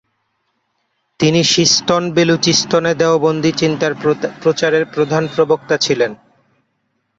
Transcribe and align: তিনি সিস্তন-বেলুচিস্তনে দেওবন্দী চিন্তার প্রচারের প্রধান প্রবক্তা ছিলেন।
তিনি 1.19 1.41
সিস্তন-বেলুচিস্তনে 1.53 2.91
দেওবন্দী 2.95 3.51
চিন্তার 3.51 3.93
প্রচারের 4.43 4.83
প্রধান 4.85 5.23
প্রবক্তা 5.35 5.75
ছিলেন। 5.77 6.11